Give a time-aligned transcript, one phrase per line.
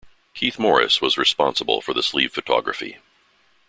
[0.33, 2.97] Keith Morris was responsible for the sleeve photography.